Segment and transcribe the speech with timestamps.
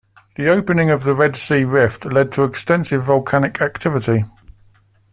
[0.35, 4.25] The opening of the Red Sea rift led to extensive volcanic activity.